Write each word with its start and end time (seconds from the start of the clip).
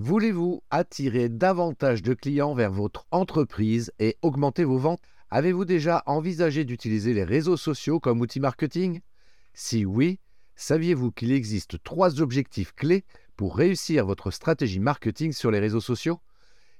Voulez-vous 0.00 0.62
attirer 0.70 1.28
davantage 1.28 2.04
de 2.04 2.14
clients 2.14 2.54
vers 2.54 2.70
votre 2.70 3.08
entreprise 3.10 3.90
et 3.98 4.16
augmenter 4.22 4.62
vos 4.62 4.78
ventes? 4.78 5.02
Avez-vous 5.28 5.64
déjà 5.64 6.04
envisagé 6.06 6.64
d'utiliser 6.64 7.14
les 7.14 7.24
réseaux 7.24 7.56
sociaux 7.56 7.98
comme 7.98 8.20
outil 8.20 8.38
marketing? 8.38 9.00
Si 9.54 9.84
oui, 9.84 10.20
saviez-vous 10.54 11.10
qu'il 11.10 11.32
existe 11.32 11.82
trois 11.82 12.20
objectifs 12.20 12.72
clés 12.76 13.04
pour 13.34 13.56
réussir 13.56 14.06
votre 14.06 14.30
stratégie 14.30 14.78
marketing 14.78 15.32
sur 15.32 15.50
les 15.50 15.58
réseaux 15.58 15.80
sociaux? 15.80 16.20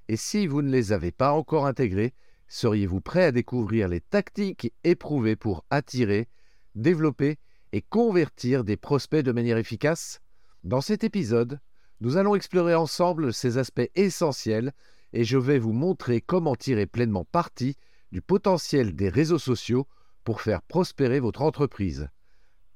Et 0.07 0.17
si 0.17 0.47
vous 0.47 0.63
ne 0.63 0.71
les 0.71 0.93
avez 0.93 1.11
pas 1.11 1.33
encore 1.33 1.67
intégrés, 1.67 2.15
seriez-vous 2.47 3.01
prêt 3.01 3.25
à 3.25 3.33
découvrir 3.33 3.89
les 3.89 4.01
tactiques 4.01 4.73
éprouvées 4.85 5.35
pour 5.35 5.65
attirer, 5.71 6.29
développer 6.77 7.39
et 7.73 7.83
convertir 7.83 8.63
des 8.63 8.77
prospects 8.77 9.25
de 9.25 9.33
manière 9.33 9.59
efficace? 9.59 10.21
Dans 10.63 10.81
cet 10.81 11.03
épisode, 11.03 11.59
nous 12.01 12.17
allons 12.17 12.35
explorer 12.35 12.75
ensemble 12.75 13.33
ces 13.33 13.59
aspects 13.59 13.91
essentiels 13.97 14.73
et 15.13 15.25
je 15.25 15.39
vais 15.39 15.59
vous 15.59 15.73
montrer 15.73 16.21
comment 16.21 16.55
tirer 16.55 16.87
pleinement 16.87 17.25
parti 17.25 17.75
du 18.13 18.23
potentiel 18.23 18.95
des 18.95 19.09
réseaux 19.09 19.39
sociaux 19.39 19.87
pour 20.25 20.41
faire 20.41 20.63
prospérer 20.63 21.21
votre 21.21 21.43
entreprise. 21.43 22.09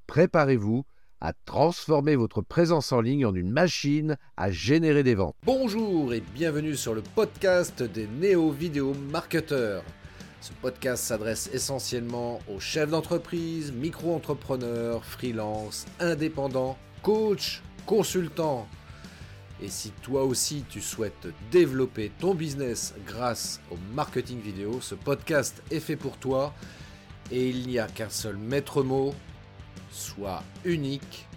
Préparez-vous 0.07 0.85
à 1.21 1.33
transformer 1.45 2.17
votre 2.17 2.43
présence 2.43 2.91
en 2.91 3.01
ligne 3.01 3.25
en 3.25 3.35
une 3.35 3.51
machine 3.51 4.17
à 4.37 4.51
générer 4.51 5.05
des 5.05 5.15
ventes. 5.15 5.37
Bonjour 5.45 6.13
et 6.13 6.21
bienvenue 6.35 6.75
sur 6.75 6.95
le 6.95 7.03
podcast 7.03 7.81
des 7.83 8.09
néo-vidéo 8.09 8.93
marketeurs. 9.13 9.85
Ce 10.41 10.51
podcast 10.61 11.05
s'adresse 11.05 11.49
essentiellement 11.53 12.41
aux 12.53 12.59
chefs 12.59 12.91
d'entreprise, 12.91 13.71
micro-entrepreneurs, 13.71 15.05
freelance, 15.05 15.87
indépendants, 16.01 16.77
coachs, 17.03 17.63
consultants 17.87 18.67
et 19.63 19.69
si 19.69 19.93
toi 20.03 20.25
aussi 20.25 20.65
tu 20.69 20.81
souhaites 20.81 21.29
développer 21.53 22.11
ton 22.19 22.35
business 22.35 22.95
grâce 23.07 23.61
au 23.71 23.77
marketing 23.95 24.41
vidéo, 24.41 24.81
ce 24.81 24.97
podcast 24.97 25.63
est 25.71 25.79
fait 25.79 25.97
pour 25.97 26.19
toi. 26.19 26.53
Et 27.31 27.49
il 27.49 27.69
n'y 27.69 27.79
a 27.79 27.87
qu'un 27.87 28.11
seul 28.11 28.37
maître 28.37 28.83
mot, 28.83 29.15
sois 29.93 30.43
unique, 30.65 31.29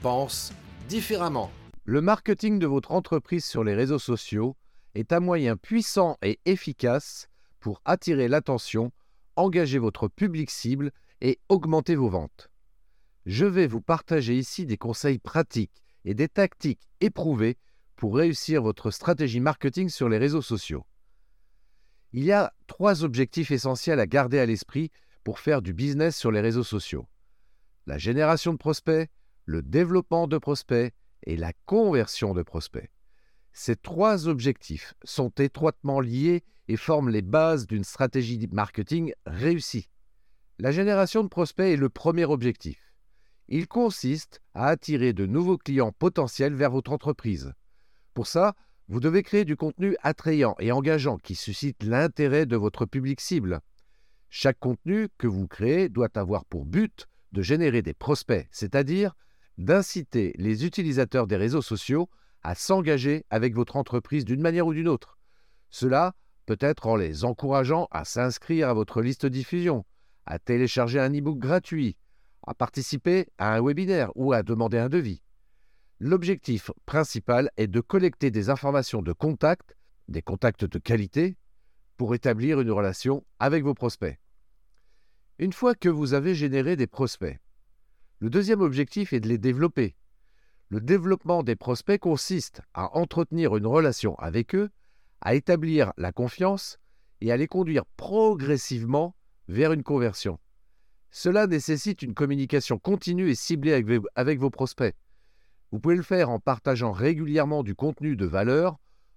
pense 0.00 0.52
différemment. 0.88 1.50
Le 1.84 2.00
marketing 2.00 2.60
de 2.60 2.66
votre 2.68 2.92
entreprise 2.92 3.44
sur 3.44 3.64
les 3.64 3.74
réseaux 3.74 3.98
sociaux 3.98 4.56
est 4.94 5.12
un 5.12 5.20
moyen 5.20 5.56
puissant 5.56 6.16
et 6.22 6.38
efficace 6.44 7.26
pour 7.58 7.82
attirer 7.84 8.28
l'attention, 8.28 8.92
engager 9.34 9.78
votre 9.78 10.06
public 10.06 10.50
cible 10.50 10.92
et 11.20 11.40
augmenter 11.48 11.96
vos 11.96 12.08
ventes. 12.08 12.48
Je 13.26 13.46
vais 13.46 13.66
vous 13.66 13.80
partager 13.80 14.36
ici 14.36 14.66
des 14.66 14.76
conseils 14.76 15.18
pratiques 15.18 15.82
et 16.04 16.14
des 16.14 16.28
tactiques 16.28 16.88
éprouvées 17.00 17.56
pour 18.02 18.16
réussir 18.16 18.62
votre 18.62 18.90
stratégie 18.90 19.38
marketing 19.38 19.88
sur 19.88 20.08
les 20.08 20.18
réseaux 20.18 20.42
sociaux. 20.42 20.84
Il 22.12 22.24
y 22.24 22.32
a 22.32 22.52
trois 22.66 23.04
objectifs 23.04 23.52
essentiels 23.52 24.00
à 24.00 24.08
garder 24.08 24.40
à 24.40 24.44
l'esprit 24.44 24.90
pour 25.22 25.38
faire 25.38 25.62
du 25.62 25.72
business 25.72 26.16
sur 26.16 26.32
les 26.32 26.40
réseaux 26.40 26.64
sociaux. 26.64 27.06
La 27.86 27.98
génération 27.98 28.54
de 28.54 28.58
prospects, 28.58 29.08
le 29.44 29.62
développement 29.62 30.26
de 30.26 30.36
prospects 30.36 30.92
et 31.28 31.36
la 31.36 31.52
conversion 31.64 32.34
de 32.34 32.42
prospects. 32.42 32.90
Ces 33.52 33.76
trois 33.76 34.26
objectifs 34.26 34.94
sont 35.04 35.30
étroitement 35.38 36.00
liés 36.00 36.42
et 36.66 36.76
forment 36.76 37.10
les 37.10 37.22
bases 37.22 37.68
d'une 37.68 37.84
stratégie 37.84 38.48
marketing 38.50 39.12
réussie. 39.26 39.88
La 40.58 40.72
génération 40.72 41.22
de 41.22 41.28
prospects 41.28 41.72
est 41.72 41.76
le 41.76 41.88
premier 41.88 42.24
objectif. 42.24 42.92
Il 43.46 43.68
consiste 43.68 44.42
à 44.54 44.66
attirer 44.66 45.12
de 45.12 45.24
nouveaux 45.24 45.56
clients 45.56 45.92
potentiels 45.92 46.54
vers 46.54 46.72
votre 46.72 46.90
entreprise. 46.90 47.54
Pour 48.14 48.26
ça, 48.26 48.54
vous 48.88 49.00
devez 49.00 49.22
créer 49.22 49.44
du 49.44 49.56
contenu 49.56 49.96
attrayant 50.02 50.54
et 50.58 50.72
engageant 50.72 51.16
qui 51.16 51.34
suscite 51.34 51.82
l'intérêt 51.82 52.46
de 52.46 52.56
votre 52.56 52.84
public 52.84 53.20
cible. 53.20 53.60
Chaque 54.28 54.58
contenu 54.58 55.08
que 55.18 55.26
vous 55.26 55.46
créez 55.46 55.88
doit 55.88 56.10
avoir 56.14 56.44
pour 56.44 56.64
but 56.64 57.06
de 57.32 57.42
générer 57.42 57.82
des 57.82 57.94
prospects, 57.94 58.46
c'est-à-dire 58.50 59.14
d'inciter 59.58 60.32
les 60.36 60.64
utilisateurs 60.64 61.26
des 61.26 61.36
réseaux 61.36 61.62
sociaux 61.62 62.08
à 62.42 62.54
s'engager 62.54 63.24
avec 63.30 63.54
votre 63.54 63.76
entreprise 63.76 64.24
d'une 64.24 64.40
manière 64.40 64.66
ou 64.66 64.74
d'une 64.74 64.88
autre. 64.88 65.18
Cela 65.70 66.14
peut 66.46 66.58
être 66.60 66.86
en 66.86 66.96
les 66.96 67.24
encourageant 67.24 67.88
à 67.90 68.04
s'inscrire 68.04 68.68
à 68.68 68.74
votre 68.74 69.00
liste 69.00 69.26
diffusion, 69.26 69.84
à 70.26 70.38
télécharger 70.38 70.98
un 70.98 71.12
e-book 71.12 71.38
gratuit, 71.38 71.96
à 72.46 72.54
participer 72.54 73.28
à 73.38 73.54
un 73.54 73.62
webinaire 73.62 74.10
ou 74.16 74.32
à 74.32 74.42
demander 74.42 74.78
un 74.78 74.88
devis. 74.88 75.22
L'objectif 76.04 76.72
principal 76.84 77.52
est 77.56 77.68
de 77.68 77.80
collecter 77.80 78.32
des 78.32 78.50
informations 78.50 79.02
de 79.02 79.12
contact, 79.12 79.76
des 80.08 80.20
contacts 80.20 80.64
de 80.64 80.80
qualité, 80.80 81.36
pour 81.96 82.16
établir 82.16 82.60
une 82.60 82.72
relation 82.72 83.24
avec 83.38 83.62
vos 83.62 83.72
prospects. 83.72 84.18
Une 85.38 85.52
fois 85.52 85.76
que 85.76 85.88
vous 85.88 86.12
avez 86.12 86.34
généré 86.34 86.74
des 86.74 86.88
prospects, 86.88 87.38
le 88.18 88.30
deuxième 88.30 88.62
objectif 88.62 89.12
est 89.12 89.20
de 89.20 89.28
les 89.28 89.38
développer. 89.38 89.94
Le 90.70 90.80
développement 90.80 91.44
des 91.44 91.54
prospects 91.54 92.00
consiste 92.00 92.62
à 92.74 92.98
entretenir 92.98 93.56
une 93.56 93.68
relation 93.68 94.16
avec 94.16 94.56
eux, 94.56 94.70
à 95.20 95.36
établir 95.36 95.92
la 95.96 96.10
confiance 96.10 96.80
et 97.20 97.30
à 97.30 97.36
les 97.36 97.46
conduire 97.46 97.84
progressivement 97.96 99.14
vers 99.46 99.72
une 99.72 99.84
conversion. 99.84 100.40
Cela 101.12 101.46
nécessite 101.46 102.02
une 102.02 102.14
communication 102.14 102.80
continue 102.80 103.30
et 103.30 103.36
ciblée 103.36 103.72
avec, 104.16 104.40
vos 104.40 104.50
prospects. 104.50 104.96
Vous 105.72 105.80
pouvez 105.80 105.96
le 105.96 106.02
faire 106.02 106.28
en 106.28 106.38
partageant 106.38 106.92
régulièrement 106.92 107.62
du 107.62 107.74
contenu 107.74 108.14
de 108.14 108.26
valeur, 108.26 108.76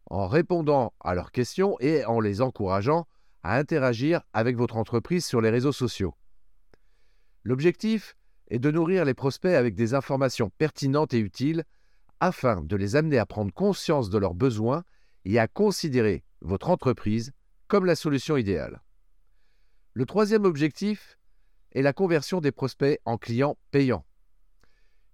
en 0.10 0.28
répondant 0.28 0.94
à 1.02 1.14
leurs 1.14 1.34
questions 1.34 1.76
et 1.82 2.06
en 2.06 2.22
les 2.22 2.42
encourageant 2.42 3.08
à 3.44 3.58
interagir 3.58 4.22
avec 4.32 4.56
votre 4.56 4.78
entreprise 4.78 5.26
sur 5.26 5.42
les 5.42 5.50
réseaux 5.50 5.74
sociaux. 5.74 6.16
L'objectif 7.44 8.16
est 8.48 8.60
de 8.60 8.72
nourrir 8.72 9.04
les 9.04 9.14
prospects 9.14 9.54
avec 9.54 9.76
des 9.76 9.94
informations 9.94 10.50
pertinentes 10.58 11.14
et 11.14 11.20
utiles 11.20 11.66
afin 12.22 12.62
de 12.62 12.76
les 12.78 12.96
amener 12.96 13.18
à 13.18 13.26
prendre 13.26 13.54
conscience 13.54 14.10
de 14.10 14.18
leurs 14.18 14.34
besoins 14.34 14.86
et 15.26 15.38
à 15.40 15.48
considérer 15.48 16.24
votre 16.40 16.70
entreprise 16.70 17.34
comme 17.68 17.86
la 17.86 17.96
solution 17.96 18.38
idéale. 18.38 18.82
Le 19.94 20.06
troisième 20.06 20.46
objectif 20.46 21.18
est 21.74 21.82
la 21.82 21.94
conversion 21.94 22.40
des 22.40 22.52
prospects 22.54 23.02
en 23.04 23.18
clients 23.18 23.58
payants. 23.72 24.06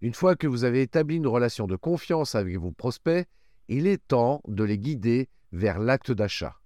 Une 0.02 0.16
fois 0.16 0.36
que 0.36 0.48
vous 0.48 0.64
avez 0.64 0.82
établi 0.82 1.18
une 1.18 1.28
relation 1.28 1.68
de 1.68 1.76
confiance 1.76 2.34
avec 2.34 2.58
vos 2.58 2.72
prospects, 2.72 3.28
il 3.68 3.86
est 3.86 4.06
temps 4.08 4.42
de 4.48 4.64
les 4.64 4.80
guider 4.80 5.30
vers 5.52 5.80
l'acte 5.80 6.12
d'achat. 6.12 6.58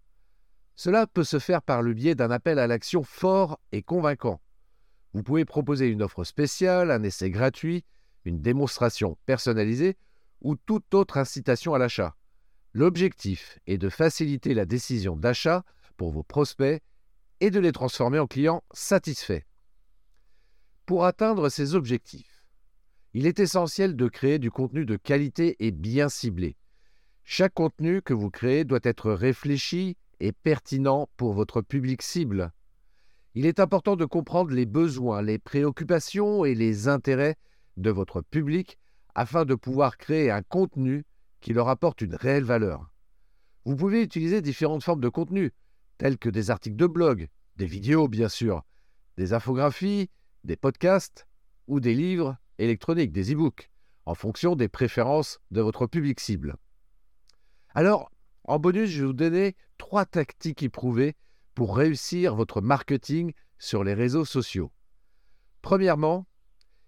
Cela 0.76 1.06
peut 1.06 1.24
se 1.24 1.40
faire 1.40 1.62
par 1.62 1.82
le 1.82 1.94
biais 1.94 2.16
d'un 2.16 2.32
appel 2.32 2.60
à 2.60 2.68
l'action 2.68 3.04
fort 3.04 3.60
et 3.72 3.82
convaincant. 3.82 4.42
Vous 5.14 5.24
pouvez 5.24 5.46
proposer 5.46 5.88
une 5.88 6.02
offre 6.02 6.24
spéciale, 6.24 6.92
un 6.92 7.04
essai 7.04 7.30
gratuit, 7.30 7.84
une 8.24 8.42
démonstration 8.42 9.18
personnalisée 9.26 9.98
ou 10.42 10.56
toute 10.56 10.94
autre 10.94 11.18
incitation 11.18 11.74
à 11.74 11.78
l'achat. 11.78 12.16
L'objectif 12.74 13.60
est 13.68 13.78
de 13.78 13.90
faciliter 13.90 14.54
la 14.54 14.66
décision 14.66 15.16
d'achat 15.16 15.64
pour 15.96 16.12
vos 16.12 16.24
prospects 16.24 16.82
et 17.40 17.50
de 17.50 17.60
les 17.60 17.72
transformer 17.72 18.20
en 18.20 18.28
clients 18.28 18.64
satisfaits. 18.74 19.44
Pour 20.86 21.06
atteindre 21.06 21.50
ces 21.50 21.76
objectifs, 21.76 22.35
il 23.18 23.28
est 23.28 23.40
essentiel 23.40 23.96
de 23.96 24.10
créer 24.10 24.40
du 24.40 24.52
contenu 24.52 24.86
de 24.86 24.98
qualité 24.98 25.56
et 25.66 25.72
bien 25.72 26.10
ciblé. 26.10 26.58
Chaque 27.24 27.54
contenu 27.54 28.02
que 28.02 28.14
vous 28.14 28.30
créez 28.30 28.66
doit 28.66 28.82
être 28.84 29.10
réfléchi 29.14 29.96
et 30.20 30.34
pertinent 30.34 31.08
pour 31.16 31.32
votre 31.32 31.62
public 31.62 32.02
cible. 32.02 32.52
Il 33.34 33.46
est 33.46 33.62
important 33.62 33.96
de 33.96 34.04
comprendre 34.04 34.52
les 34.52 34.66
besoins, 34.66 35.22
les 35.22 35.40
préoccupations 35.40 36.44
et 36.44 36.56
les 36.56 36.90
intérêts 36.90 37.38
de 37.78 37.90
votre 37.90 38.20
public 38.20 38.78
afin 39.16 39.46
de 39.46 39.56
pouvoir 39.56 39.96
créer 39.96 40.30
un 40.30 40.42
contenu 40.42 41.06
qui 41.40 41.54
leur 41.54 41.70
apporte 41.70 42.02
une 42.02 42.16
réelle 42.16 42.44
valeur. 42.44 42.92
Vous 43.64 43.78
pouvez 43.78 44.04
utiliser 44.04 44.42
différentes 44.42 44.84
formes 44.84 45.00
de 45.00 45.08
contenu, 45.08 45.54
tels 45.98 46.18
que 46.18 46.30
des 46.30 46.52
articles 46.52 46.76
de 46.76 46.86
blog, 46.86 47.30
des 47.56 47.66
vidéos 47.66 48.10
bien 48.10 48.28
sûr, 48.28 48.66
des 49.16 49.32
infographies, 49.32 50.10
des 50.44 50.58
podcasts 50.58 51.26
ou 51.68 51.80
des 51.80 51.94
livres 51.94 52.36
électronique, 52.58 53.12
des 53.12 53.34
e-books, 53.34 53.70
en 54.06 54.16
fonction 54.16 54.56
des 54.56 54.68
préférences 54.68 55.40
de 55.52 55.62
votre 55.62 55.88
public 55.88 56.20
cible. 56.20 56.56
Alors, 57.74 58.12
en 58.44 58.60
bonus, 58.60 58.90
je 58.90 59.02
vais 59.02 59.08
vous 59.08 59.14
donner 59.14 59.56
trois 59.78 60.06
tactiques 60.06 60.64
éprouvées 60.64 61.16
pour 61.56 61.76
réussir 61.76 62.36
votre 62.36 62.62
marketing 62.62 63.34
sur 63.58 63.84
les 63.84 63.94
réseaux 63.94 64.26
sociaux. 64.26 64.72
Premièrement, 65.62 66.28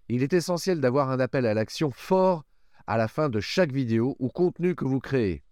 il 0.08 0.22
est 0.22 0.32
essentiel 0.32 0.80
d'avoir 0.80 1.10
un 1.10 1.20
appel 1.20 1.46
à 1.46 1.54
l'action 1.54 1.90
fort 1.90 2.44
à 2.86 2.96
la 2.96 3.08
fin 3.08 3.28
de 3.28 3.40
chaque 3.40 3.72
vidéo 3.72 4.16
ou 4.18 4.28
contenu 4.28 4.74
que 4.74 4.84
vous 4.84 5.00
créez. 5.00 5.42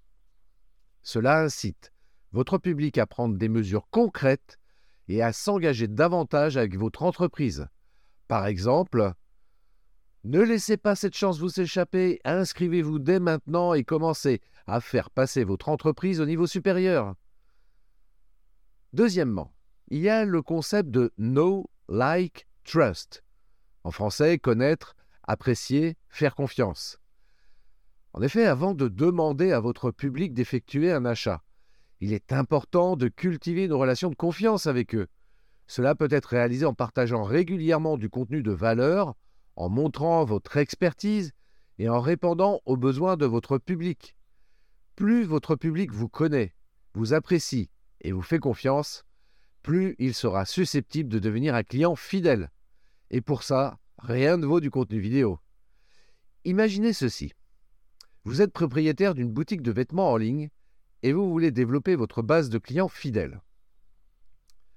Cela 1.03 1.41
incite 1.43 1.93
votre 2.33 2.59
public 2.59 2.99
à 2.99 3.07
prendre 3.07 3.37
des 3.37 3.49
mesures 3.49 3.89
concrètes 3.91 4.59
et 5.09 5.23
à 5.23 5.33
s'engager 5.33 5.89
davantage 5.89 6.57
avec 6.57 6.77
votre 6.77 7.03
entreprise. 7.03 7.69
Par 8.29 8.47
exemple, 8.47 9.13
Ne 10.27 10.41
laissez 10.41 10.77
pas 10.77 10.97
cette 10.97 11.15
chance 11.15 11.39
vous 11.39 11.61
échapper, 11.61 12.21
inscrivez-vous 12.25 12.99
dès 12.99 13.21
maintenant 13.21 13.75
et 13.75 13.85
commencez 13.85 14.41
à 14.67 14.81
faire 14.81 15.09
passer 15.09 15.45
votre 15.45 15.69
entreprise 15.69 16.21
au 16.21 16.27
niveau 16.27 16.49
supérieur. 16.49 17.15
Deuxièmement, 18.93 19.55
il 19.87 20.01
y 20.01 20.09
a 20.09 20.25
le 20.25 20.43
concept 20.43 20.91
de 20.91 21.13
Know, 21.17 21.71
Like, 21.89 22.49
Trust. 22.65 23.23
En 23.85 23.93
français, 23.93 24.37
connaître, 24.39 24.97
apprécier, 25.23 25.97
faire 26.09 26.35
confiance. 26.35 26.99
En 28.13 28.21
effet, 28.21 28.47
avant 28.47 28.75
de 28.75 28.89
demander 28.89 29.53
à 29.53 29.61
votre 29.61 29.93
public 29.93 30.35
d'effectuer 30.35 30.91
un 30.91 31.05
achat, 31.05 31.45
il 32.01 32.13
est 32.13 32.33
important 32.33 32.97
de 32.97 33.07
cultiver 33.07 33.67
une 33.67 33.75
relation 33.75 34.11
de 34.11 34.17
confiance 34.17 34.67
avec 34.67 34.93
eux. 34.97 35.07
Cela 35.69 35.95
peut 35.95 36.09
être 36.11 36.31
réalisé 36.31 36.67
en 36.67 36.75
partageant 36.75 37.23
régulièrement 37.23 37.97
du 37.97 38.11
contenu 38.11 38.43
de 38.43 38.51
valeur, 38.51 39.15
en 39.57 39.69
montrant 39.69 40.25
votre 40.25 40.57
expertise 40.59 41.33
et 41.79 41.89
en 41.89 42.01
répondant 42.01 42.61
aux 42.67 42.77
besoins 42.77 43.17
de 43.17 43.27
votre 43.27 43.59
public. 43.59 44.17
Plus 44.95 45.25
votre 45.25 45.57
public 45.57 45.93
vous 45.93 46.09
connaît, 46.09 46.55
vous 46.95 47.13
apprécie 47.13 47.71
et 48.01 48.13
vous 48.13 48.23
fait 48.23 48.39
confiance, 48.39 49.05
plus 49.63 49.97
il 49.99 50.15
sera 50.15 50.47
susceptible 50.47 51.09
de 51.09 51.19
devenir 51.19 51.55
un 51.55 51.63
client 51.63 51.97
fidèle. 51.97 52.51
Et 53.11 53.21
pour 53.21 53.43
ça, 53.43 53.79
rien 53.99 54.37
ne 54.37 54.47
vaut 54.47 54.61
du 54.61 54.71
contenu 54.71 55.01
vidéo. 55.01 55.39
Imaginez 56.45 56.93
ceci. 56.93 57.33
Vous 58.25 58.43
êtes 58.43 58.53
propriétaire 58.53 59.15
d'une 59.15 59.33
boutique 59.33 59.63
de 59.63 59.73
vêtements 59.73 60.13
en 60.13 60.17
ligne 60.17 60.51
et 61.03 61.13
vous 61.13 61.29
voulez 61.29 61.51
développer 61.51 61.97
votre 61.97 62.23
base 62.23 62.49
de 62.49 62.59
clients 62.59 62.89
fidèles. 62.89 63.41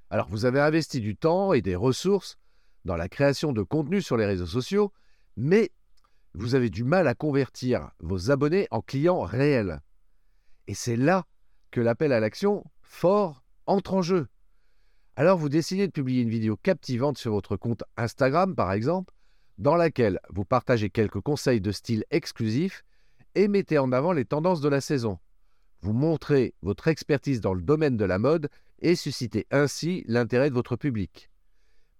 Alors 0.09 0.27
vous 0.29 0.45
avez 0.45 0.59
investi 0.59 0.99
du 1.01 1.15
temps 1.15 1.53
et 1.53 1.61
des 1.61 1.75
ressources 1.75 2.37
dans 2.85 2.95
la 2.95 3.09
création 3.09 3.51
de 3.51 3.61
contenu 3.61 4.01
sur 4.01 4.17
les 4.17 4.25
réseaux 4.25 4.45
sociaux, 4.45 4.91
mais 5.37 5.71
vous 6.33 6.55
avez 6.55 6.69
du 6.69 6.83
mal 6.83 7.07
à 7.07 7.15
convertir 7.15 7.91
vos 7.99 8.31
abonnés 8.31 8.67
en 8.71 8.81
clients 8.81 9.21
réels. 9.21 9.81
Et 10.67 10.73
c'est 10.73 10.95
là 10.95 11.25
que 11.71 11.81
l'appel 11.81 12.11
à 12.13 12.19
l'action 12.19 12.63
fort 12.81 13.43
entre 13.65 13.93
en 13.93 14.01
jeu. 14.01 14.27
Alors 15.15 15.37
vous 15.37 15.49
décidez 15.49 15.87
de 15.87 15.91
publier 15.91 16.21
une 16.21 16.29
vidéo 16.29 16.55
captivante 16.57 17.17
sur 17.17 17.31
votre 17.31 17.57
compte 17.57 17.83
Instagram 17.97 18.55
par 18.55 18.71
exemple, 18.71 19.13
dans 19.57 19.75
laquelle 19.75 20.19
vous 20.29 20.45
partagez 20.45 20.89
quelques 20.89 21.19
conseils 21.19 21.61
de 21.61 21.71
style 21.71 22.05
exclusif 22.11 22.83
et 23.35 23.47
mettez 23.47 23.77
en 23.77 23.91
avant 23.91 24.13
les 24.13 24.25
tendances 24.25 24.61
de 24.61 24.69
la 24.69 24.81
saison. 24.81 25.19
Vous 25.81 25.93
montrez 25.93 26.53
votre 26.61 26.87
expertise 26.87 27.41
dans 27.41 27.53
le 27.53 27.61
domaine 27.61 27.97
de 27.97 28.05
la 28.05 28.19
mode 28.19 28.49
et 28.81 28.95
suscitez 28.95 29.45
ainsi 29.51 30.03
l'intérêt 30.07 30.49
de 30.49 30.55
votre 30.55 30.75
public. 30.75 31.29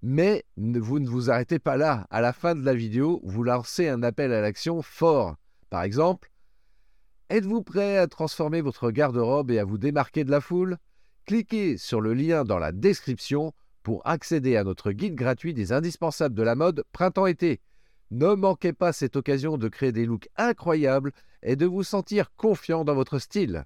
Mais 0.02 0.46
vous 0.56 1.00
ne 1.00 1.10
vous 1.10 1.30
arrêtez 1.30 1.60
pas 1.60 1.76
là. 1.76 2.08
À 2.10 2.22
la 2.22 2.32
fin 2.32 2.56
de 2.56 2.64
la 2.64 2.74
vidéo, 2.74 3.20
vous 3.24 3.44
lancez 3.44 3.90
un 3.90 4.02
appel 4.04 4.32
à 4.32 4.42
l'action 4.42 4.82
fort. 4.82 5.36
Par 5.70 5.84
exemple, 5.84 6.32
êtes-vous 7.30 7.64
prêt 7.64 7.98
à 7.98 8.08
transformer 8.08 8.62
votre 8.62 8.92
garde-robe 8.92 9.52
et 9.52 9.60
à 9.60 9.66
vous 9.66 9.78
démarquer 9.78 10.24
de 10.24 10.32
la 10.32 10.42
foule? 10.42 10.78
Cliquez 11.26 11.78
sur 11.78 12.02
le 12.02 12.14
lien 12.14 12.44
dans 12.44 12.60
la 12.60 12.72
description 12.72 13.54
pour 13.84 14.06
accéder 14.08 14.56
à 14.56 14.64
notre 14.64 14.92
guide 14.92 15.16
gratuit 15.16 15.54
des 15.54 15.74
indispensables 15.74 16.36
de 16.36 16.44
la 16.44 16.56
mode 16.56 16.84
printemps-été. 16.92 17.62
Ne 18.12 18.34
manquez 18.34 18.74
pas 18.74 18.94
cette 18.94 19.16
occasion 19.16 19.58
de 19.58 19.68
créer 19.68 19.92
des 19.92 20.06
looks 20.06 20.30
incroyables 20.38 21.12
et 21.44 21.56
de 21.56 21.66
vous 21.66 21.84
sentir 21.84 22.34
confiant 22.36 22.84
dans 22.84 22.96
votre 22.96 23.20
style. 23.20 23.66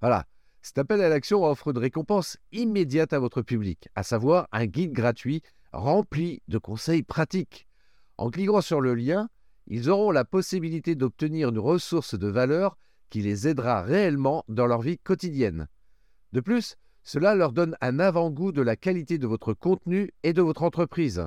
Voilà, 0.00 0.26
cet 0.62 0.78
appel 0.78 1.00
à 1.00 1.08
l'action 1.08 1.44
offre 1.44 1.68
une 1.68 1.78
récompense 1.78 2.36
immédiate 2.52 3.12
à 3.12 3.18
votre 3.18 3.42
public, 3.42 3.88
à 3.94 4.02
savoir 4.02 4.46
un 4.52 4.66
guide 4.66 4.92
gratuit 4.92 5.42
rempli 5.72 6.42
de 6.48 6.58
conseils 6.58 7.02
pratiques. 7.02 7.66
En 8.18 8.30
cliquant 8.30 8.60
sur 8.60 8.80
le 8.80 8.94
lien, 8.94 9.28
ils 9.66 9.88
auront 9.88 10.10
la 10.10 10.24
possibilité 10.24 10.94
d'obtenir 10.94 11.48
une 11.48 11.58
ressource 11.58 12.14
de 12.18 12.28
valeur 12.28 12.76
qui 13.08 13.22
les 13.22 13.48
aidera 13.48 13.82
réellement 13.82 14.44
dans 14.48 14.66
leur 14.66 14.82
vie 14.82 14.98
quotidienne. 14.98 15.68
De 16.32 16.40
plus, 16.40 16.76
cela 17.02 17.34
leur 17.34 17.52
donne 17.52 17.76
un 17.80 17.98
avant-goût 17.98 18.52
de 18.52 18.62
la 18.62 18.76
qualité 18.76 19.18
de 19.18 19.26
votre 19.26 19.54
contenu 19.54 20.10
et 20.22 20.32
de 20.32 20.42
votre 20.42 20.62
entreprise. 20.62 21.22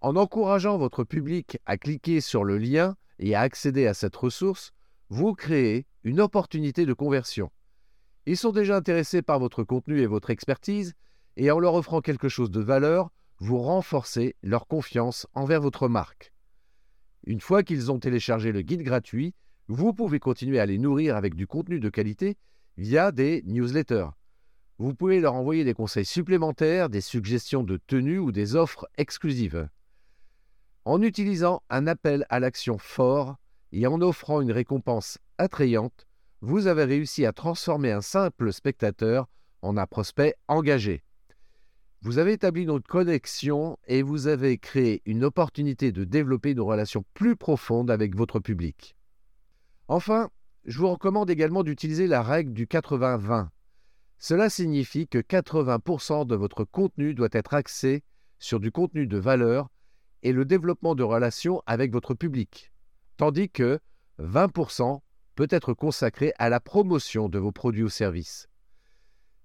En 0.00 0.16
encourageant 0.16 0.78
votre 0.78 1.04
public 1.04 1.58
à 1.66 1.76
cliquer 1.76 2.20
sur 2.20 2.44
le 2.44 2.56
lien 2.56 2.96
et 3.18 3.34
à 3.34 3.40
accéder 3.40 3.86
à 3.86 3.94
cette 3.94 4.16
ressource, 4.16 4.72
vous 5.10 5.34
créez 5.34 5.86
une 6.04 6.20
opportunité 6.20 6.86
de 6.86 6.94
conversion. 6.94 7.50
Ils 8.26 8.36
sont 8.36 8.52
déjà 8.52 8.76
intéressés 8.76 9.22
par 9.22 9.38
votre 9.38 9.64
contenu 9.64 10.00
et 10.00 10.06
votre 10.06 10.30
expertise, 10.30 10.94
et 11.36 11.50
en 11.50 11.58
leur 11.58 11.74
offrant 11.74 12.00
quelque 12.00 12.28
chose 12.28 12.50
de 12.50 12.60
valeur, 12.60 13.10
vous 13.38 13.58
renforcez 13.58 14.36
leur 14.42 14.66
confiance 14.66 15.26
envers 15.34 15.60
votre 15.60 15.88
marque. 15.88 16.32
Une 17.24 17.40
fois 17.40 17.62
qu'ils 17.62 17.90
ont 17.90 17.98
téléchargé 17.98 18.52
le 18.52 18.62
guide 18.62 18.82
gratuit, 18.82 19.34
vous 19.68 19.92
pouvez 19.92 20.18
continuer 20.18 20.58
à 20.58 20.66
les 20.66 20.78
nourrir 20.78 21.16
avec 21.16 21.34
du 21.34 21.46
contenu 21.46 21.80
de 21.80 21.88
qualité 21.88 22.36
via 22.76 23.12
des 23.12 23.42
newsletters. 23.46 24.08
Vous 24.78 24.94
pouvez 24.94 25.20
leur 25.20 25.34
envoyer 25.34 25.64
des 25.64 25.74
conseils 25.74 26.04
supplémentaires, 26.04 26.88
des 26.88 27.02
suggestions 27.02 27.62
de 27.62 27.76
tenues 27.76 28.18
ou 28.18 28.32
des 28.32 28.56
offres 28.56 28.88
exclusives. 28.96 29.68
En 30.84 31.02
utilisant 31.02 31.62
un 31.68 31.86
appel 31.86 32.24
à 32.30 32.40
l'action 32.40 32.78
fort 32.78 33.36
et 33.72 33.86
en 33.86 34.00
offrant 34.00 34.40
une 34.40 34.52
récompense 34.52 35.18
attrayante, 35.38 36.06
vous 36.42 36.66
avez 36.66 36.84
réussi 36.84 37.26
à 37.26 37.32
transformer 37.32 37.92
un 37.92 38.00
simple 38.00 38.52
spectateur 38.52 39.28
en 39.62 39.76
un 39.76 39.86
prospect 39.86 40.36
engagé. 40.48 41.02
Vous 42.02 42.16
avez 42.16 42.32
établi 42.32 42.62
une 42.62 42.80
connexion 42.80 43.78
et 43.86 44.02
vous 44.02 44.26
avez 44.26 44.56
créé 44.56 45.02
une 45.04 45.22
opportunité 45.24 45.92
de 45.92 46.04
développer 46.04 46.52
une 46.52 46.60
relation 46.60 47.04
plus 47.12 47.36
profonde 47.36 47.90
avec 47.90 48.16
votre 48.16 48.40
public. 48.40 48.96
Enfin, 49.86 50.30
je 50.64 50.78
vous 50.78 50.88
recommande 50.88 51.28
également 51.28 51.62
d'utiliser 51.62 52.06
la 52.06 52.22
règle 52.22 52.54
du 52.54 52.66
80-20. 52.66 53.48
Cela 54.18 54.48
signifie 54.48 55.08
que 55.08 55.18
80% 55.18 56.26
de 56.26 56.36
votre 56.36 56.64
contenu 56.64 57.14
doit 57.14 57.28
être 57.32 57.52
axé 57.52 58.02
sur 58.38 58.60
du 58.60 58.72
contenu 58.72 59.06
de 59.06 59.18
valeur 59.18 59.68
et 60.22 60.32
le 60.32 60.46
développement 60.46 60.94
de 60.94 61.02
relations 61.02 61.62
avec 61.66 61.92
votre 61.92 62.14
public, 62.14 62.72
tandis 63.18 63.50
que 63.50 63.78
20% 64.18 65.00
peut 65.40 65.48
être 65.48 65.72
consacré 65.72 66.34
à 66.38 66.50
la 66.50 66.60
promotion 66.60 67.30
de 67.30 67.38
vos 67.38 67.50
produits 67.50 67.84
ou 67.84 67.88
services. 67.88 68.46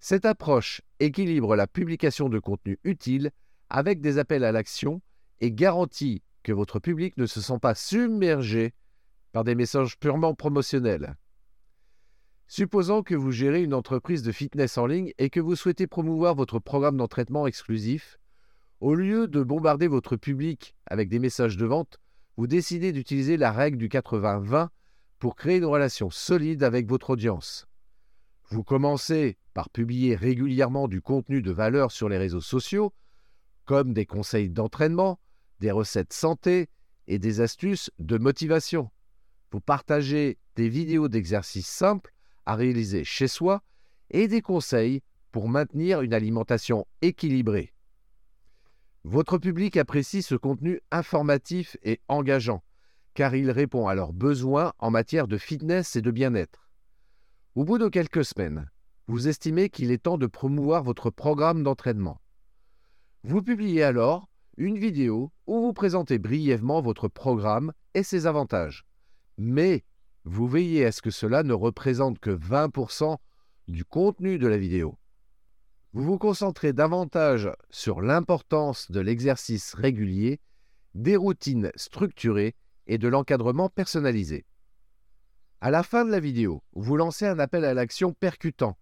Cette 0.02 0.26
approche 0.26 0.82
équilibre 1.00 1.56
la 1.56 1.68
publication 1.68 2.28
de 2.28 2.38
contenu 2.38 2.78
utile 2.84 3.32
avec 3.70 4.02
des 4.02 4.18
appels 4.18 4.44
à 4.44 4.52
l'action 4.52 5.02
et 5.40 5.54
garantit 5.54 6.22
que 6.44 6.52
votre 6.52 6.80
public 6.80 7.16
ne 7.16 7.26
se 7.26 7.40
sent 7.40 7.60
pas 7.62 7.76
submergé 7.76 8.74
par 9.32 9.46
des 9.46 9.56
messages 9.56 9.98
purement 9.98 10.34
promotionnels. 10.34 11.16
Supposons 12.48 13.02
que 13.02 13.16
vous 13.16 13.32
gérez 13.32 13.64
une 13.64 13.74
entreprise 13.74 14.22
de 14.22 14.34
fitness 14.34 14.78
en 14.78 14.88
ligne 14.88 15.14
et 15.18 15.30
que 15.30 15.40
vous 15.40 15.56
souhaitez 15.56 15.88
promouvoir 15.88 16.36
votre 16.36 16.60
programme 16.60 16.98
d'entraînement 16.98 17.48
exclusif, 17.48 18.20
au 18.82 18.96
lieu 18.96 19.30
de 19.30 19.42
bombarder 19.42 19.88
votre 19.88 20.18
public 20.18 20.76
avec 20.88 21.08
des 21.08 21.20
messages 21.20 21.56
de 21.56 21.66
vente, 21.66 22.02
vous 22.36 22.48
décidez 22.48 22.92
d'utiliser 22.92 23.38
la 23.38 23.54
règle 23.54 23.78
du 23.78 23.88
80-20 23.88 24.68
pour 25.20 25.36
créer 25.36 25.58
une 25.58 25.66
relation 25.66 26.10
solide 26.10 26.64
avec 26.64 26.88
votre 26.88 27.12
audience. 27.12 27.68
Vous 28.50 28.64
commencez 28.64 29.38
par 29.54 29.70
publier 29.70 30.16
régulièrement 30.16 30.88
du 30.88 31.02
contenu 31.02 31.42
de 31.42 31.52
valeur 31.52 31.92
sur 31.92 32.10
les 32.10 32.18
réseaux 32.18 32.42
sociaux, 32.42 32.94
comme 33.66 33.94
des 33.94 34.06
conseils 34.06 34.50
d'entraînement, 34.50 35.20
des 35.60 35.72
recettes 35.72 36.14
santé 36.14 36.70
et 37.08 37.20
des 37.20 37.42
astuces 37.42 37.90
de 38.00 38.18
motivation. 38.18 38.92
Vous 39.52 39.62
partagez 39.62 40.38
des 40.56 40.70
vidéos 40.70 41.08
d'exercices 41.08 41.68
simples 41.68 42.14
à 42.46 42.56
réaliser 42.56 43.04
chez 43.04 43.28
soi 43.28 43.64
et 44.12 44.28
des 44.28 44.42
conseils 44.42 45.02
pour 45.32 45.50
maintenir 45.50 46.02
une 46.02 46.14
alimentation 46.14 46.86
équilibrée. 47.02 47.74
Votre 49.04 49.38
public 49.38 49.78
apprécie 49.78 50.22
ce 50.22 50.36
contenu 50.36 50.82
informatif 50.92 51.78
et 51.84 52.02
engageant, 52.08 52.64
car 53.16 53.34
il 53.34 53.50
répond 53.50 53.88
à 53.88 53.96
leurs 53.96 54.14
besoins 54.14 54.74
en 54.78 54.92
matière 54.92 55.28
de 55.28 55.38
fitness 55.38 55.96
et 55.96 56.02
de 56.02 56.12
bien-être. 56.12 56.70
Au 57.56 57.64
bout 57.64 57.78
de 57.78 57.88
quelques 57.88 58.26
semaines, 58.26 58.70
vous 59.08 59.28
estimez 59.28 59.70
qu'il 59.70 59.90
est 59.92 60.04
temps 60.04 60.18
de 60.18 60.28
promouvoir 60.28 60.84
votre 60.84 61.10
programme 61.10 61.64
d'entraînement. 61.64 62.20
Vous 63.24 63.42
publiez 63.42 63.84
alors 63.84 64.28
une 64.58 64.78
vidéo 64.78 65.32
où 65.48 65.62
vous 65.62 65.74
présentez 65.74 66.20
brièvement 66.20 66.82
votre 66.82 67.08
programme 67.08 67.72
et 67.94 68.04
ses 68.04 68.28
avantages. 68.28 68.86
Mais 69.38 69.86
vous 70.26 70.48
veillez 70.48 70.86
à 70.86 70.92
ce 70.92 71.02
que 71.02 71.10
cela 71.10 71.44
ne 71.44 71.54
représente 71.54 72.20
que 72.20 72.30
20% 72.30 73.18
du 73.70 73.86
contenu 73.86 74.38
de 74.38 74.48
la 74.48 74.58
vidéo. 74.58 74.98
Vous 75.94 76.04
vous 76.04 76.18
concentrez 76.18 76.74
davantage 76.74 77.50
sur 77.70 78.02
l'importance 78.02 78.92
de 78.92 79.00
l'exercice 79.00 79.74
régulier, 79.74 80.42
des 80.94 81.16
routines 81.16 81.72
structurées 81.76 82.56
et 82.88 82.98
de 82.98 83.08
l'encadrement 83.08 83.70
personnalisé. 83.70 84.46
À 85.62 85.72
la 85.72 85.84
fin 85.84 86.06
de 86.06 86.12
la 86.12 86.20
vidéo, 86.20 86.64
vous 86.74 86.96
lancez 86.98 87.26
un 87.26 87.40
appel 87.40 87.66
à 87.66 87.74
l'action 87.74 88.14
percutant. 88.14 88.78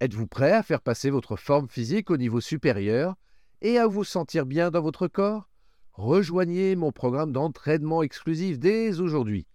Êtes-vous 0.00 0.26
prêt 0.26 0.52
à 0.52 0.62
faire 0.62 0.80
passer 0.80 1.10
votre 1.10 1.36
forme 1.36 1.68
physique 1.68 2.10
au 2.10 2.16
niveau 2.16 2.40
supérieur 2.40 3.16
et 3.62 3.78
à 3.78 3.86
vous 3.86 4.04
sentir 4.04 4.46
bien 4.46 4.70
dans 4.70 4.82
votre 4.82 5.08
corps? 5.08 5.48
Rejoignez 5.92 6.76
mon 6.76 6.92
programme 6.92 7.32
d'entraînement 7.32 8.02
exclusif 8.02 8.58
dès 8.58 9.00
aujourd'hui 9.00 9.46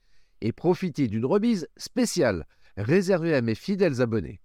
et 0.41 0.51
profitez 0.51 1.07
d'une 1.07 1.25
remise 1.25 1.67
spéciale 1.77 2.47
réservée 2.77 3.35
à 3.35 3.41
mes 3.41 3.55
fidèles 3.55 4.01
abonnés. 4.01 4.41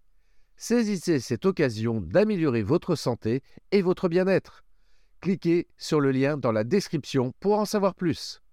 Saisissez 0.57 1.21
cette 1.21 1.47
occasion 1.47 2.01
d'améliorer 2.01 2.63
votre 2.63 2.95
santé 2.95 3.43
et 3.73 3.83
votre 3.83 4.09
bien-être. 4.09 4.65
Cliquez 5.21 5.69
sur 5.79 6.01
le 6.01 6.13
lien 6.13 6.37
dans 6.37 6.53
la 6.53 6.65
description 6.65 7.33
pour 7.41 7.59
en 7.59 7.65
savoir 7.65 7.95
plus. 7.95 8.44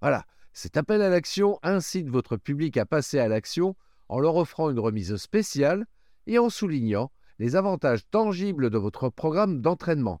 Voilà, 0.00 0.24
cet 0.52 0.76
appel 0.76 1.02
à 1.02 1.10
l'action 1.10 1.58
incite 1.62 2.08
votre 2.08 2.36
public 2.36 2.76
à 2.76 2.86
passer 2.86 3.18
à 3.18 3.28
l'action 3.28 3.76
en 4.08 4.18
leur 4.18 4.36
offrant 4.36 4.70
une 4.70 4.78
remise 4.78 5.16
spéciale 5.16 5.86
et 6.26 6.38
en 6.38 6.48
soulignant 6.48 7.10
les 7.38 7.54
avantages 7.54 8.08
tangibles 8.10 8.70
de 8.70 8.78
votre 8.78 9.08
programme 9.08 9.60
d'entraînement. 9.60 10.20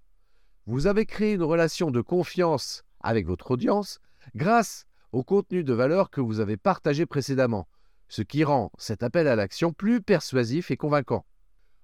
Vous 0.66 0.86
avez 0.86 1.06
créé 1.06 1.34
une 1.34 1.42
relation 1.42 1.90
de 1.90 2.00
confiance 2.00 2.84
avec 3.00 3.26
votre 3.26 3.50
audience 3.52 4.00
grâce 4.34 4.86
au 5.12 5.24
contenu 5.24 5.64
de 5.64 5.72
valeur 5.72 6.10
que 6.10 6.20
vous 6.20 6.40
avez 6.40 6.56
partagé 6.56 7.06
précédemment, 7.06 7.66
ce 8.08 8.22
qui 8.22 8.44
rend 8.44 8.70
cet 8.78 9.02
appel 9.02 9.26
à 9.26 9.36
l'action 9.36 9.72
plus 9.72 10.02
persuasif 10.02 10.70
et 10.70 10.76
convaincant. 10.76 11.24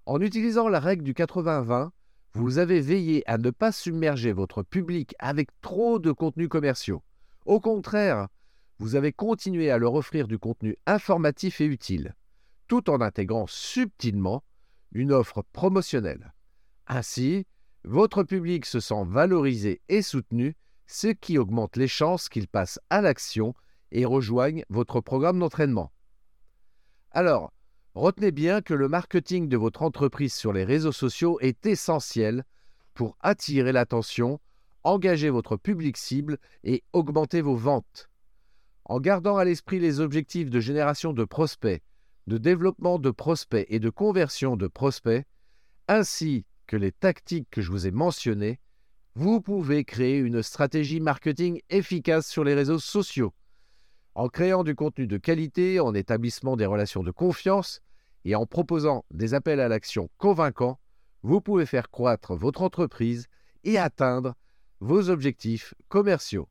En 0.05 0.21
utilisant 0.21 0.69
la 0.69 0.81
règle 0.81 1.03
du 1.03 1.15
80-20, 1.15 1.91
vous 2.35 2.59
avez 2.59 2.81
veillé 2.81 3.23
à 3.27 3.39
ne 3.39 3.51
pas 3.51 3.73
submerger 3.73 4.33
votre 4.33 4.63
public 4.63 5.15
avec 5.19 5.49
trop 5.63 5.99
de 5.99 6.13
contenus 6.13 6.49
commerciaux. 6.49 7.03
Au 7.47 7.61
contraire, 7.61 8.27
vous 8.79 8.97
avez 8.97 9.13
continué 9.13 9.71
à 9.71 9.79
leur 9.79 9.95
offrir 9.95 10.27
du 10.27 10.37
contenu 10.37 10.77
informatif 10.85 11.61
et 11.61 11.67
utile, 11.67 12.17
tout 12.67 12.91
en 12.91 13.01
intégrant 13.01 13.47
subtilement 13.47 14.43
une 14.91 15.13
offre 15.13 15.45
promotionnelle. 15.53 16.35
Ainsi, 16.89 17.47
votre 17.85 18.25
public 18.25 18.67
se 18.67 18.81
sent 18.81 19.05
valorisé 19.07 19.81
et 19.89 20.03
soutenu, 20.03 20.57
ce 20.89 21.07
qui 21.07 21.39
augmente 21.39 21.77
les 21.77 21.87
chances 21.87 22.29
qu'il 22.29 22.49
passe 22.49 22.81
à 22.91 23.01
l'action 23.01 23.55
et 23.93 24.05
rejoigne 24.05 24.65
votre 24.69 25.01
programme 25.01 25.39
d'entraînement. 25.39 25.93
Alors, 27.13 27.53
retenez 27.95 28.33
bien 28.33 28.61
que 28.61 28.75
le 28.75 28.89
marketing 28.89 29.49
de 29.49 29.57
votre 29.57 29.83
entreprise 29.83 30.35
sur 30.35 30.53
les 30.53 30.65
réseaux 30.65 30.93
sociaux 30.93 31.39
est 31.41 31.65
essentiel 31.65 32.45
pour 32.93 33.17
attirer 33.21 33.71
l'attention, 33.71 34.41
engager 34.87 35.31
votre 35.31 35.57
public 35.57 35.97
cible 35.97 36.39
et 36.63 36.85
augmenter 36.93 37.41
vos 37.41 37.57
ventes. 37.57 38.09
En 38.85 39.01
gardant 39.01 39.37
à 39.37 39.45
l'esprit 39.45 39.81
les 39.81 39.99
objectifs 39.99 40.49
de 40.49 40.61
génération 40.61 41.13
de 41.13 41.25
prospects, 41.25 41.83
de 42.29 42.39
développement 42.39 43.01
de 43.01 43.11
prospects 43.11 43.67
et 43.69 43.81
de 43.81 43.91
conversion 43.91 44.57
de 44.57 44.69
prospects, 44.69 45.27
ainsi 45.89 46.47
que 46.69 46.77
les 46.77 46.93
tactiques 46.93 47.49
que 47.51 47.63
je 47.63 47.73
vous 47.73 47.89
ai 47.89 47.91
mentionnées, 47.91 48.61
vous 49.17 49.41
pouvez 49.41 49.85
créer 49.85 50.19
une 50.19 50.43
stratégie 50.43 51.01
marketing 51.01 51.61
efficace 51.69 52.29
sur 52.29 52.45
les 52.45 52.55
réseaux 52.55 52.79
sociaux. 52.79 53.33
En 54.15 54.29
créant 54.29 54.63
du 54.63 54.77
contenu 54.77 55.09
de 55.09 55.17
qualité, 55.17 55.81
en 55.81 55.95
établissant 55.95 56.57
des 56.57 56.67
relations 56.67 57.03
de 57.03 57.11
confiance 57.11 57.81
et 58.25 58.37
en 58.37 58.47
proposant 58.47 59.05
des 59.11 59.35
appels 59.35 59.61
à 59.61 59.69
l'action 59.69 60.11
convaincants, 60.17 60.79
vous 61.23 61.41
pouvez 61.41 61.67
faire 61.67 61.91
croître 61.91 62.37
votre 62.37 62.63
entreprise 62.63 63.27
et 63.65 63.79
atteindre 63.79 64.37
vos 64.81 65.11
objectifs 65.11 65.75
commerciaux. 65.89 66.49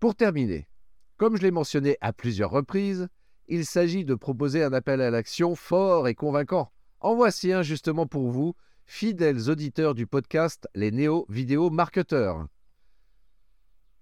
Pour 0.00 0.14
terminer, 0.14 0.68
comme 1.16 1.36
je 1.36 1.42
l'ai 1.42 1.50
mentionné 1.50 1.96
à 2.00 2.12
plusieurs 2.12 2.50
reprises, 2.50 3.08
il 3.48 3.66
s'agit 3.66 4.04
de 4.04 4.14
proposer 4.14 4.62
un 4.62 4.72
appel 4.72 5.00
à 5.00 5.10
l'action 5.10 5.54
fort 5.54 6.08
et 6.08 6.14
convaincant. 6.14 6.72
En 7.00 7.14
voici 7.14 7.52
un 7.52 7.62
justement 7.62 8.06
pour 8.06 8.30
vous, 8.30 8.54
fidèles 8.86 9.50
auditeurs 9.50 9.94
du 9.94 10.06
podcast 10.06 10.68
Les 10.74 10.90
Néo 10.90 11.26
Vidéo 11.28 11.70
Marketeurs. 11.70 12.46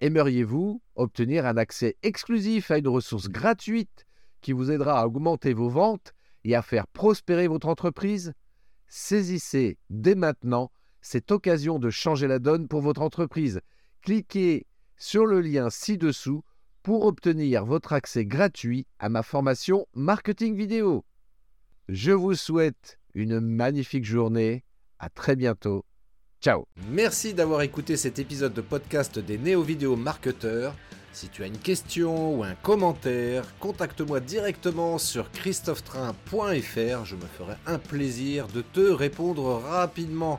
Aimeriez-vous 0.01 0.81
obtenir 0.95 1.47
un 1.47 1.57
accès 1.57 1.97
exclusif 2.03 2.71
à 2.71 2.79
une 2.79 2.89
ressource 2.89 3.29
gratuite 3.29 4.07
qui 4.41 4.53
vous 4.53 4.71
aidera 4.71 5.01
à 5.01 5.07
augmenter 5.07 5.53
vos 5.53 5.69
ventes 5.69 6.15
et 6.45 6.55
à 6.55 6.63
faire 6.63 6.87
prospérer 6.87 7.49
votre 7.49 7.69
entreprise? 7.69 8.33
Saisissez 8.89 9.79
dès 9.91 10.15
maintenant 10.15 10.71
cette 11.01 11.31
occasion 11.31 11.79
de 11.79 11.91
changer 11.91 12.27
la 12.27 12.39
donne 12.39 12.69
pour 12.69 12.81
votre 12.81 13.03
entreprise. 13.03 13.61
Cliquez 14.03 14.67
sur 14.97 15.27
le 15.27 15.41
lien 15.41 15.71
ci-dessous 15.71 16.43
pour 16.83 17.05
obtenir 17.05 17.65
votre 17.65 17.93
accès 17.93 18.25
gratuit 18.25 18.87
à 18.99 19.09
ma 19.09 19.23
formation 19.23 19.87
marketing 19.95 20.55
vidéo. 20.57 21.05
Je 21.89 22.13
vous 22.13 22.35
souhaite 22.35 22.99
une 23.15 23.41
magnifique 23.41 24.05
journée. 24.05 24.65
À 24.99 25.09
très 25.09 25.35
bientôt. 25.35 25.85
Ciao 26.41 26.67
Merci 26.91 27.35
d'avoir 27.35 27.63
écouté 27.63 27.97
cet 27.97 28.19
épisode 28.19 28.55
de 28.55 28.61
podcast 28.61 29.19
des 29.19 29.39
néo-vidéo 29.39 29.97
marketeurs. 29.97 30.75
Si 31.13 31.29
tu 31.29 31.43
as 31.43 31.47
une 31.47 31.59
question 31.59 32.39
ou 32.39 32.45
un 32.45 32.55
commentaire, 32.55 33.45
contacte-moi 33.59 34.21
directement 34.21 34.99
sur 34.99 35.31
christophetrain.fr. 35.33 37.05
Je 37.05 37.17
me 37.17 37.27
ferai 37.37 37.55
un 37.67 37.79
plaisir 37.79 38.47
de 38.47 38.63
te 38.63 38.81
répondre 38.81 39.61
rapidement. 39.61 40.39